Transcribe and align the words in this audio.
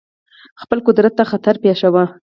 خپل 0.61 0.77
قدرت 0.87 1.13
ته 1.17 1.23
خطر 1.31 1.55
پېښاوه. 1.63 2.03